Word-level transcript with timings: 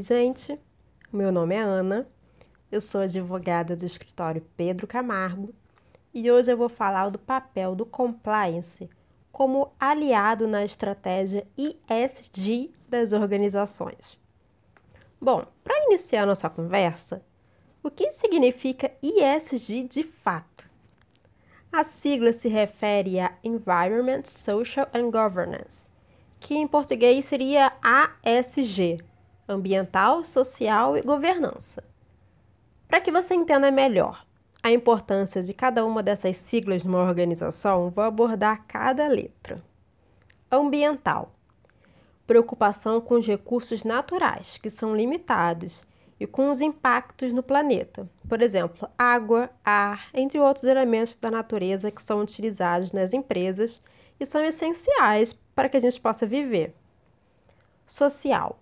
Oi, 0.00 0.04
gente. 0.04 0.58
Meu 1.12 1.30
nome 1.30 1.54
é 1.54 1.60
Ana. 1.60 2.08
Eu 2.72 2.80
sou 2.80 3.02
advogada 3.02 3.76
do 3.76 3.84
escritório 3.84 4.42
Pedro 4.56 4.86
Camargo 4.86 5.54
e 6.14 6.30
hoje 6.30 6.50
eu 6.50 6.56
vou 6.56 6.70
falar 6.70 7.10
do 7.10 7.18
papel 7.18 7.74
do 7.74 7.84
compliance 7.84 8.88
como 9.30 9.74
aliado 9.78 10.48
na 10.48 10.64
estratégia 10.64 11.46
ISD 11.54 12.70
das 12.88 13.12
organizações. 13.12 14.18
Bom, 15.20 15.44
para 15.62 15.84
iniciar 15.84 16.24
nossa 16.24 16.48
conversa, 16.48 17.22
o 17.82 17.90
que 17.90 18.10
significa 18.10 18.90
ISD 19.02 19.82
de 19.82 20.02
fato? 20.02 20.66
A 21.70 21.84
sigla 21.84 22.32
se 22.32 22.48
refere 22.48 23.20
a 23.20 23.36
Environment, 23.44 24.24
Social 24.24 24.88
and 24.94 25.10
Governance, 25.10 25.90
que 26.38 26.54
em 26.54 26.66
português 26.66 27.26
seria 27.26 27.70
ASG, 27.82 29.09
Ambiental, 29.50 30.24
Social 30.24 30.96
e 30.96 31.02
Governança. 31.02 31.82
Para 32.88 33.00
que 33.00 33.12
você 33.12 33.34
entenda 33.34 33.70
melhor 33.70 34.24
a 34.62 34.70
importância 34.70 35.42
de 35.42 35.52
cada 35.52 35.84
uma 35.84 36.02
dessas 36.02 36.36
siglas 36.36 36.84
numa 36.84 37.02
organização, 37.02 37.90
vou 37.90 38.04
abordar 38.04 38.64
cada 38.66 39.06
letra. 39.08 39.62
Ambiental 40.50 41.32
preocupação 42.30 43.00
com 43.00 43.16
os 43.16 43.26
recursos 43.26 43.82
naturais, 43.82 44.56
que 44.56 44.70
são 44.70 44.94
limitados, 44.94 45.84
e 46.20 46.28
com 46.28 46.48
os 46.48 46.60
impactos 46.60 47.32
no 47.32 47.42
planeta. 47.42 48.08
Por 48.28 48.40
exemplo, 48.40 48.88
água, 48.96 49.50
ar, 49.64 50.10
entre 50.14 50.38
outros 50.38 50.62
elementos 50.62 51.16
da 51.16 51.28
natureza 51.28 51.90
que 51.90 52.00
são 52.00 52.20
utilizados 52.20 52.92
nas 52.92 53.12
empresas 53.12 53.82
e 54.20 54.24
são 54.24 54.44
essenciais 54.44 55.32
para 55.56 55.68
que 55.68 55.76
a 55.76 55.80
gente 55.80 56.00
possa 56.00 56.24
viver. 56.24 56.72
Social. 57.84 58.60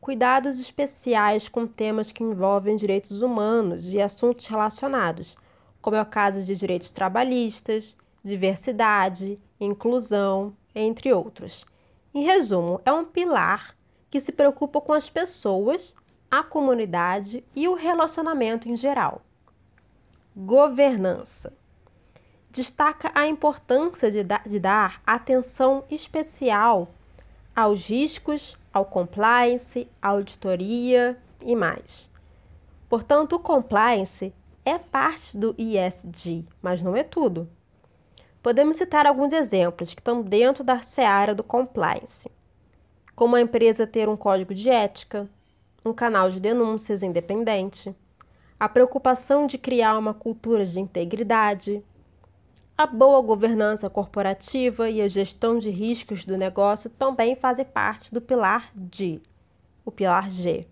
Cuidados 0.00 0.58
especiais 0.58 1.46
com 1.46 1.66
temas 1.66 2.10
que 2.10 2.24
envolvem 2.24 2.74
direitos 2.74 3.20
humanos 3.20 3.92
e 3.92 4.00
assuntos 4.00 4.46
relacionados, 4.46 5.36
como 5.82 5.96
é 5.96 6.00
o 6.00 6.06
caso 6.06 6.42
de 6.42 6.56
direitos 6.56 6.90
trabalhistas, 6.90 7.98
diversidade, 8.24 9.38
inclusão, 9.60 10.56
entre 10.74 11.12
outros. 11.12 11.66
Em 12.14 12.24
resumo, 12.24 12.80
é 12.84 12.92
um 12.92 13.04
pilar 13.04 13.76
que 14.10 14.20
se 14.20 14.32
preocupa 14.32 14.80
com 14.80 14.94
as 14.94 15.10
pessoas, 15.10 15.94
a 16.30 16.42
comunidade 16.42 17.44
e 17.54 17.68
o 17.68 17.74
relacionamento 17.74 18.68
em 18.70 18.76
geral. 18.76 19.20
Governança 20.34 21.52
destaca 22.50 23.12
a 23.14 23.26
importância 23.26 24.10
de, 24.10 24.24
da 24.24 24.38
de 24.38 24.58
dar 24.58 25.02
atenção 25.06 25.84
especial 25.90 26.88
aos 27.60 27.90
riscos, 27.90 28.56
ao 28.72 28.86
compliance, 28.86 29.86
à 30.00 30.08
auditoria 30.08 31.18
e 31.44 31.54
mais. 31.54 32.10
Portanto, 32.88 33.36
o 33.36 33.38
compliance 33.38 34.32
é 34.64 34.78
parte 34.78 35.36
do 35.36 35.54
ISD, 35.58 36.46
mas 36.62 36.82
não 36.82 36.96
é 36.96 37.02
tudo. 37.02 37.48
Podemos 38.42 38.78
citar 38.78 39.06
alguns 39.06 39.34
exemplos 39.34 39.92
que 39.92 40.00
estão 40.00 40.22
dentro 40.22 40.64
da 40.64 40.78
seara 40.78 41.34
do 41.34 41.44
compliance, 41.44 42.30
como 43.14 43.36
a 43.36 43.40
empresa 43.40 43.86
ter 43.86 44.08
um 44.08 44.16
código 44.16 44.54
de 44.54 44.70
ética, 44.70 45.28
um 45.84 45.92
canal 45.92 46.30
de 46.30 46.40
denúncias 46.40 47.02
independente, 47.02 47.94
a 48.58 48.70
preocupação 48.70 49.46
de 49.46 49.58
criar 49.58 49.98
uma 49.98 50.14
cultura 50.14 50.64
de 50.64 50.80
integridade, 50.80 51.84
a 52.80 52.86
boa 52.86 53.20
governança 53.20 53.90
corporativa 53.90 54.88
e 54.88 55.02
a 55.02 55.06
gestão 55.06 55.58
de 55.58 55.68
riscos 55.68 56.24
do 56.24 56.38
negócio 56.38 56.88
também 56.88 57.36
fazem 57.36 57.62
parte 57.62 58.10
do 58.10 58.22
pilar 58.22 58.70
D, 58.74 59.20
o 59.84 59.90
pilar 59.90 60.30
G. 60.30 60.66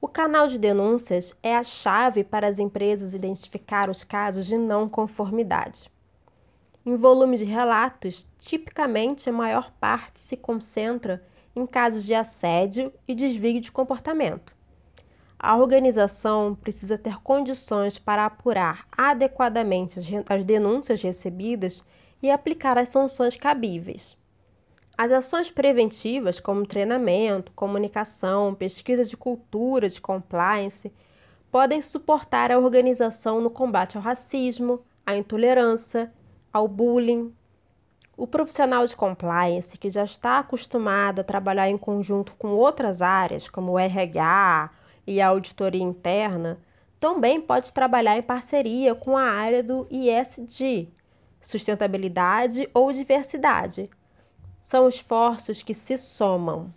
O 0.00 0.06
canal 0.06 0.46
de 0.46 0.56
denúncias 0.56 1.34
é 1.42 1.56
a 1.56 1.64
chave 1.64 2.22
para 2.22 2.46
as 2.46 2.60
empresas 2.60 3.12
identificar 3.12 3.90
os 3.90 4.04
casos 4.04 4.46
de 4.46 4.56
não 4.56 4.88
conformidade. 4.88 5.90
Em 6.86 6.94
volume 6.94 7.38
de 7.38 7.44
relatos, 7.44 8.24
tipicamente 8.38 9.28
a 9.28 9.32
maior 9.32 9.72
parte 9.72 10.20
se 10.20 10.36
concentra 10.36 11.26
em 11.56 11.66
casos 11.66 12.04
de 12.04 12.14
assédio 12.14 12.92
e 13.08 13.16
desvio 13.16 13.60
de 13.60 13.72
comportamento. 13.72 14.54
A 15.46 15.58
organização 15.58 16.54
precisa 16.54 16.96
ter 16.96 17.20
condições 17.20 17.98
para 17.98 18.24
apurar 18.24 18.86
adequadamente 18.90 20.00
as 20.26 20.42
denúncias 20.42 21.02
recebidas 21.02 21.84
e 22.22 22.30
aplicar 22.30 22.78
as 22.78 22.88
sanções 22.88 23.36
cabíveis. 23.36 24.16
As 24.96 25.12
ações 25.12 25.50
preventivas, 25.50 26.40
como 26.40 26.64
treinamento, 26.66 27.52
comunicação, 27.52 28.54
pesquisa 28.54 29.04
de 29.04 29.18
cultura 29.18 29.86
de 29.86 30.00
compliance, 30.00 30.90
podem 31.52 31.82
suportar 31.82 32.50
a 32.50 32.58
organização 32.58 33.42
no 33.42 33.50
combate 33.50 33.98
ao 33.98 34.02
racismo, 34.02 34.80
à 35.04 35.14
intolerância 35.14 36.10
ao 36.50 36.66
bullying. 36.66 37.34
O 38.16 38.26
profissional 38.26 38.86
de 38.86 38.96
compliance 38.96 39.76
que 39.76 39.90
já 39.90 40.04
está 40.04 40.38
acostumado 40.38 41.20
a 41.20 41.22
trabalhar 41.22 41.68
em 41.68 41.76
conjunto 41.76 42.34
com 42.38 42.48
outras 42.48 43.02
áreas, 43.02 43.46
como 43.46 43.78
RH 43.78 44.70
e 45.06 45.20
a 45.20 45.28
auditoria 45.28 45.82
interna, 45.82 46.60
também 46.98 47.40
pode 47.40 47.72
trabalhar 47.72 48.16
em 48.16 48.22
parceria 48.22 48.94
com 48.94 49.16
a 49.16 49.24
área 49.24 49.62
do 49.62 49.86
ISD, 49.90 50.88
sustentabilidade 51.40 52.68
ou 52.72 52.92
diversidade. 52.92 53.90
São 54.62 54.88
esforços 54.88 55.62
que 55.62 55.74
se 55.74 55.98
somam. 55.98 56.72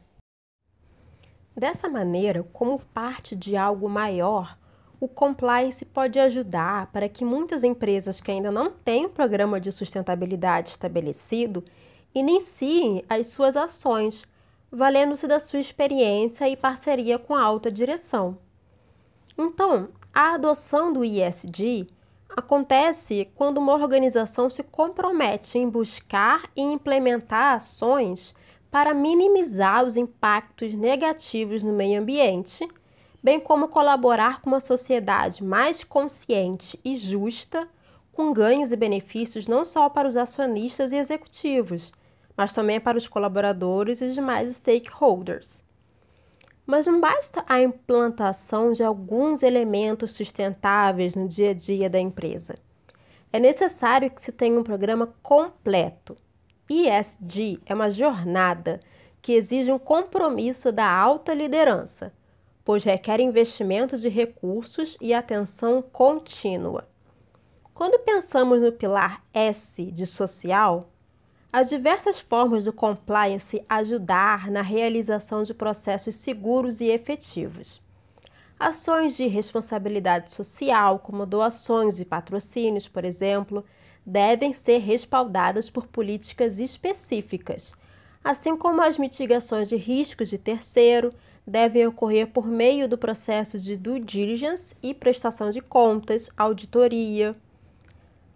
Dessa 1.55 1.87
maneira, 1.89 2.43
como 2.51 2.79
parte 2.93 3.35
de 3.35 3.55
algo 3.55 3.89
maior, 3.89 4.57
o 4.99 5.07
compliance 5.07 5.85
pode 5.85 6.19
ajudar 6.19 6.87
para 6.91 7.07
que 7.07 7.23
muitas 7.23 7.63
empresas 7.63 8.19
que 8.19 8.31
ainda 8.31 8.51
não 8.51 8.71
têm 8.71 9.05
um 9.05 9.09
programa 9.09 9.59
de 9.59 9.71
sustentabilidade 9.71 10.69
estabelecido 10.69 11.63
iniciem 12.13 13.03
as 13.07 13.27
suas 13.27 13.55
ações, 13.55 14.25
valendo-se 14.71 15.27
da 15.27 15.39
sua 15.39 15.59
experiência 15.59 16.47
e 16.49 16.57
parceria 16.57 17.17
com 17.17 17.35
a 17.35 17.41
alta 17.41 17.71
direção. 17.71 18.37
Então, 19.37 19.89
a 20.13 20.33
adoção 20.33 20.91
do 20.91 21.05
ISD 21.05 21.87
acontece 22.29 23.29
quando 23.35 23.57
uma 23.57 23.73
organização 23.73 24.49
se 24.49 24.63
compromete 24.63 25.57
em 25.57 25.69
buscar 25.69 26.43
e 26.55 26.61
implementar 26.61 27.55
ações 27.55 28.35
para 28.69 28.93
minimizar 28.93 29.85
os 29.85 29.95
impactos 29.95 30.73
negativos 30.73 31.63
no 31.63 31.73
meio 31.73 32.01
ambiente 32.01 32.67
bem 33.27 33.41
como 33.41 33.67
colaborar 33.67 34.39
com 34.41 34.49
uma 34.49 34.61
sociedade 34.61 35.43
mais 35.43 35.83
consciente 35.83 36.79
e 36.81 36.95
justa, 36.95 37.67
com 38.13 38.31
ganhos 38.31 38.71
e 38.71 38.75
benefícios 38.77 39.47
não 39.47 39.65
só 39.65 39.89
para 39.89 40.07
os 40.07 40.15
acionistas 40.15 40.93
e 40.93 40.95
executivos, 40.95 41.91
mas 42.37 42.53
também 42.53 42.79
para 42.79 42.99
os 42.99 43.07
colaboradores 43.07 43.99
e 43.99 44.11
demais 44.11 44.57
stakeholders. 44.57 45.65
Mas 46.67 46.85
não 46.85 47.01
basta 47.01 47.43
a 47.47 47.59
implantação 47.59 48.71
de 48.71 48.83
alguns 48.83 49.41
elementos 49.41 50.13
sustentáveis 50.13 51.15
no 51.15 51.27
dia 51.27 51.49
a 51.49 51.53
dia 51.53 51.89
da 51.89 51.99
empresa. 51.99 52.55
É 53.33 53.39
necessário 53.39 54.11
que 54.11 54.21
se 54.21 54.31
tenha 54.31 54.59
um 54.59 54.63
programa 54.63 55.13
completo. 55.23 56.15
ESG 56.69 57.59
é 57.65 57.73
uma 57.73 57.89
jornada 57.89 58.79
que 59.21 59.33
exige 59.33 59.71
um 59.71 59.79
compromisso 59.79 60.71
da 60.71 60.89
alta 60.89 61.33
liderança, 61.33 62.13
pois 62.63 62.83
requer 62.83 63.19
investimento 63.19 63.97
de 63.97 64.09
recursos 64.09 64.97
e 65.01 65.13
atenção 65.13 65.81
contínua. 65.81 66.87
Quando 67.73 67.99
pensamos 67.99 68.61
no 68.61 68.71
pilar 68.71 69.23
S 69.33 69.85
de 69.91 70.05
social, 70.05 70.89
há 71.51 71.63
diversas 71.63 72.19
formas 72.19 72.63
do 72.63 72.73
compliance 72.73 73.63
ajudar 73.69 74.51
na 74.51 74.61
realização 74.61 75.43
de 75.43 75.53
processos 75.53 76.15
seguros 76.15 76.81
e 76.81 76.85
efetivos. 76.85 77.81
Ações 78.59 79.15
de 79.15 79.27
responsabilidade 79.27 80.33
social, 80.33 80.99
como 80.99 81.25
doações 81.25 81.99
e 81.99 82.05
patrocínios, 82.05 82.87
por 82.87 83.05
exemplo, 83.05 83.63
devem 84.05 84.51
ser 84.51 84.79
respaldadas 84.79 85.69
por 85.69 85.85
políticas 85.85 86.59
específicas, 86.59 87.73
assim 88.23 88.57
como 88.57 88.81
as 88.81 88.97
mitigações 88.97 89.69
de 89.69 89.75
riscos 89.75 90.29
de 90.29 90.37
terceiro, 90.37 91.13
devem 91.45 91.87
ocorrer 91.87 92.27
por 92.27 92.45
meio 92.45 92.87
do 92.87 92.97
processo 92.97 93.57
de 93.57 93.77
due 93.77 93.99
diligence 93.99 94.75
e 94.83 94.93
prestação 94.93 95.49
de 95.49 95.61
contas, 95.61 96.29
auditoria. 96.35 97.35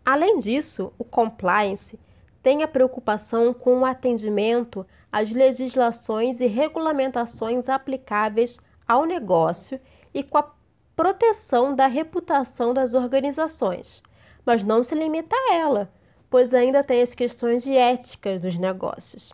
Além 0.06 0.40
disso, 0.40 0.94
o 0.98 1.04
compliance 1.04 2.00
tem 2.42 2.64
a 2.64 2.68
preocupação 2.68 3.54
com 3.54 3.80
o 3.80 3.86
atendimento 3.86 4.86
às 5.12 5.32
legislações 5.32 6.42
e 6.42 6.48
regulamentações 6.48 7.70
aplicáveis 7.70 8.60
ao 8.88 9.06
negócio 9.06 9.80
e 10.14 10.24
com 10.24 10.38
a 10.38 10.52
proteção 10.96 11.76
da 11.76 11.88
reputação 11.88 12.74
das 12.74 12.94
organizações, 12.94 14.02
mas 14.46 14.64
não 14.64 14.84
se 14.84 14.96
limita 14.96 15.36
a 15.36 15.54
ela, 15.54 15.92
pois 16.30 16.54
ainda 16.54 16.84
tem 16.84 17.02
as 17.02 17.14
questões 17.14 17.64
de 17.64 17.76
ética 17.76 18.38
dos 18.40 18.58
negócios. 18.58 19.34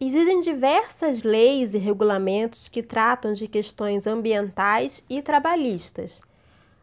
Existem 0.00 0.40
diversas 0.40 1.22
leis 1.22 1.74
e 1.74 1.78
regulamentos 1.78 2.68
que 2.68 2.82
tratam 2.82 3.32
de 3.32 3.46
questões 3.46 4.06
ambientais 4.06 5.02
e 5.08 5.22
trabalhistas. 5.22 6.20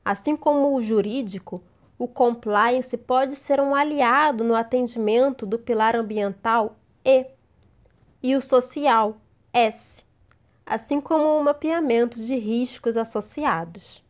Assim 0.06 0.38
como 0.38 0.74
o 0.74 0.82
jurídico, 0.82 1.62
o 2.00 2.08
compliance 2.08 2.96
pode 2.98 3.36
ser 3.36 3.60
um 3.60 3.76
aliado 3.76 4.42
no 4.42 4.56
atendimento 4.56 5.46
do 5.46 5.60
pilar 5.60 5.98
ambiental 5.98 6.78
E 7.04 7.28
e 8.24 8.36
o 8.36 8.42
social 8.42 9.18
S, 9.52 10.04
assim 10.66 11.02
como 11.02 11.24
o 11.38 11.44
mapeamento 11.44 12.20
de 12.20 12.36
riscos 12.36 12.96
associados. 12.96 14.02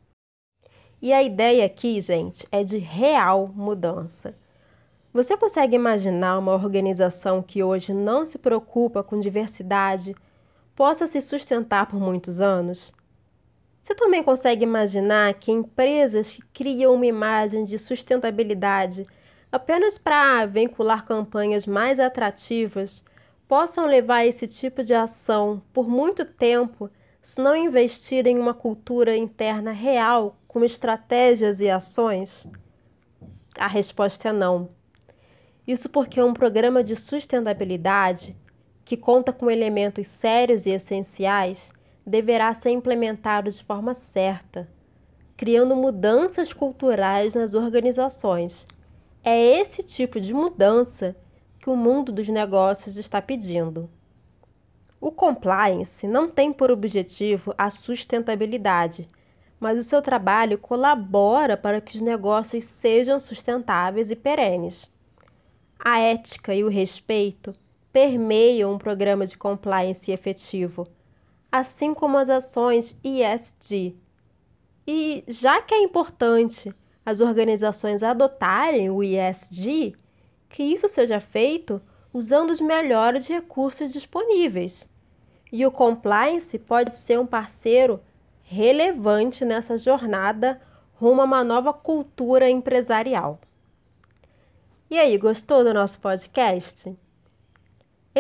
E 1.02 1.12
a 1.12 1.24
ideia 1.24 1.66
aqui, 1.66 2.00
gente, 2.00 2.48
é 2.52 2.64
de 2.64 2.78
real 2.78 3.48
mudança. 3.48 4.36
Você 5.12 5.36
consegue 5.36 5.76
imaginar 5.76 6.38
uma 6.38 6.54
organização 6.54 7.42
que 7.42 7.64
hoje 7.64 7.94
não 7.94 8.26
se 8.26 8.38
preocupa 8.38 9.04
com 9.04 9.20
diversidade 9.20 10.16
possa 10.76 11.08
se 11.08 11.22
sustentar 11.22 11.88
por 11.88 12.00
muitos 12.00 12.40
anos? 12.40 12.94
Você 13.82 13.96
também 13.96 14.22
consegue 14.22 14.64
imaginar 14.64 15.34
que 15.36 15.52
empresas 15.52 16.34
que 16.34 16.42
criam 16.54 16.94
uma 16.94 17.06
imagem 17.06 17.64
de 17.64 17.78
sustentabilidade 17.80 19.08
apenas 19.52 19.98
para 19.98 20.46
vincular 20.46 21.06
campanhas 21.06 21.66
mais 21.66 22.00
atrativas 22.00 23.04
possam 23.48 23.86
levar 23.88 24.26
esse 24.26 24.48
tipo 24.48 24.84
de 24.84 24.94
ação 24.94 25.62
por 25.74 25.88
muito 25.90 26.24
tempo 26.24 26.90
se 27.22 27.42
não 27.42 27.56
investirem 27.56 28.38
em 28.38 28.40
uma 28.40 28.54
cultura 28.54 29.18
interna 29.18 29.72
real 29.72 30.38
com 30.48 30.64
estratégias 30.64 31.60
e 31.60 31.70
ações? 31.70 32.48
A 33.58 33.68
resposta 33.68 34.30
é 34.30 34.34
não. 34.34 34.70
Isso 35.68 35.90
porque 35.90 36.22
um 36.22 36.34
programa 36.34 36.84
de 36.84 36.96
sustentabilidade, 36.96 38.36
que 38.86 38.98
conta 38.98 39.32
com 39.32 39.52
elementos 39.52 40.08
sérios 40.08 40.66
e 40.66 40.72
essenciais, 40.72 41.72
deverá 42.10 42.54
ser 42.54 42.72
implementado 42.72 43.52
de 43.52 43.64
forma 43.64 43.94
certa, 43.94 44.68
criando 45.38 45.76
mudanças 45.76 46.52
culturais 46.52 47.36
nas 47.36 47.54
organizações. 47.54 48.68
É 49.24 49.40
esse 49.40 49.84
tipo 49.84 50.20
de 50.20 50.34
mudança 50.34 51.16
que 51.60 51.70
o 51.70 51.76
mundo 51.76 52.12
dos 52.12 52.28
negócios 52.28 52.98
está 52.98 53.22
pedindo. 53.22 53.90
O 55.00 55.12
compliance 55.12 56.08
não 56.08 56.30
tem 56.30 56.52
por 56.52 56.72
objetivo 56.72 57.54
a 57.58 57.70
sustentabilidade, 57.70 59.08
mas 59.60 59.78
o 59.78 59.84
seu 59.84 60.02
trabalho 60.02 60.58
colabora 60.58 61.56
para 61.56 61.80
que 61.80 61.96
os 61.96 62.02
negócios 62.02 62.64
sejam 62.64 63.20
sustentáveis 63.20 64.10
e 64.10 64.16
perenes. 64.16 64.92
A 65.78 66.00
ética 66.00 66.56
e 66.56 66.64
o 66.64 66.70
respeito 66.70 67.54
permeiam 67.94 68.74
um 68.74 68.78
programa 68.78 69.26
de 69.26 69.38
compliance 69.38 70.12
efetivo, 70.12 70.88
assim 71.52 71.94
como 71.94 72.18
as 72.18 72.30
ações 72.30 72.96
ESG. 73.04 73.96
E 74.88 75.24
já 75.28 75.62
que 75.62 75.74
é 75.74 75.82
importante 75.82 76.74
as 77.06 77.22
organizações 77.22 78.04
adotarem 78.04 78.90
o 78.90 79.04
ESG, 79.04 79.96
que 80.48 80.64
isso 80.64 80.88
seja 80.88 81.20
feito 81.20 81.82
usando 82.14 82.50
os 82.50 82.62
melhores 82.62 83.28
recursos 83.28 83.94
disponíveis. 83.94 84.90
E 85.52 85.66
o 85.66 85.72
compliance 85.72 86.58
pode 86.58 86.96
ser 86.96 87.20
um 87.20 87.26
parceiro 87.26 88.00
relevante 88.44 89.46
nessa 89.46 89.78
jornada 89.78 90.62
rumo 90.94 91.22
a 91.22 91.26
uma 91.26 91.44
nova 91.44 91.72
cultura 91.72 92.50
empresarial. 92.50 93.40
E 94.90 94.98
aí, 94.98 95.18
gostou 95.18 95.64
do 95.64 95.74
nosso 95.74 96.00
podcast? 96.00 96.96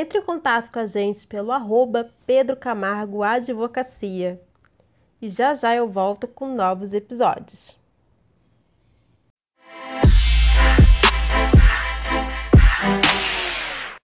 Entre 0.02 0.18
em 0.18 0.22
contato 0.22 0.72
com 0.72 0.80
a 0.80 0.86
gente 0.86 1.28
pelo 1.28 1.52
arroba 1.52 2.10
Pedro 2.26 2.56
Camargo 2.56 3.22
Advocacia. 3.22 4.42
E 5.22 5.30
já 5.30 5.54
já 5.54 5.76
eu 5.76 5.90
volto 5.90 6.26
com 6.26 6.56
novos 6.56 6.94
episódios. 6.94 7.78